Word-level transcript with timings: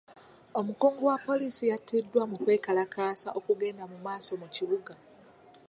Omukungu 0.59 1.01
wa 1.09 1.17
poliisi 1.25 1.63
yatiddwa 1.71 2.23
mu 2.31 2.37
kwekalakaasa 2.43 3.29
okugenda 3.37 3.83
maaso 4.05 4.33
mu 4.41 4.47
kibuga. 4.55 4.93